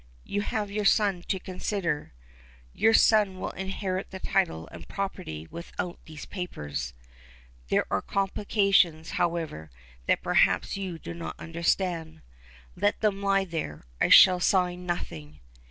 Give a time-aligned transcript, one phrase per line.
[0.23, 2.11] "You have your son to consider."
[2.73, 6.95] "Your son will inherit the title and the property without those papers."
[7.67, 9.69] "There are complications, however,
[10.07, 12.21] that perhaps you do not understand."
[12.75, 13.83] "Let them lie there.
[14.01, 15.39] I shall sign nothing."